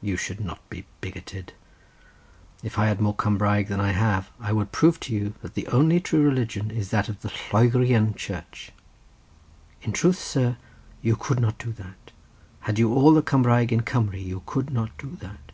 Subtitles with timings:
[0.00, 1.52] "You should not be bigoted.
[2.62, 5.66] If I had more Cumraeg than I have, I would prove to you that the
[5.66, 8.70] only true religion is that of the Lloegrian Church."
[9.82, 10.58] "In truth, sir,
[11.02, 12.12] you could not do that;
[12.60, 15.50] had you all the Cumraeg in Cumru you could not do that."